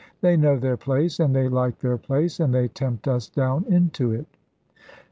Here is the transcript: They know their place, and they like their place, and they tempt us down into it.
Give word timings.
They 0.21 0.35
know 0.35 0.57
their 0.57 0.77
place, 0.77 1.19
and 1.19 1.35
they 1.35 1.47
like 1.47 1.77
their 1.77 1.99
place, 1.99 2.39
and 2.39 2.51
they 2.51 2.69
tempt 2.69 3.07
us 3.07 3.29
down 3.29 3.65
into 3.69 4.09
it. 4.11 4.25